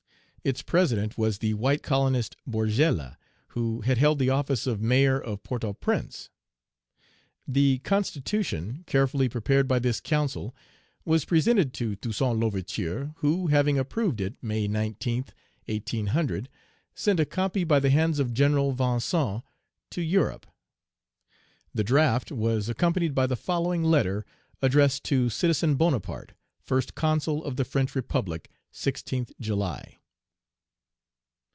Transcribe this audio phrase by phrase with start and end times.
[0.43, 3.15] Its president was the white colonist Borgella,
[3.49, 6.31] who had held the office of Mayor of Port au Prince.
[7.47, 10.55] The constitution, carefully prepared by this council,
[11.05, 15.27] was presented to Toussaint L'Ouverture, who, having approved it (May 19th,
[15.67, 16.49] 1800),
[16.95, 19.43] sent a copy by the hands of General Vincent
[19.91, 20.47] to Europe.
[21.71, 24.25] The draft was accompanied by the following letter,
[24.59, 26.33] addressed to "Citizen Bonaparte,
[26.63, 29.99] First Consul of the French Republic (16th July)."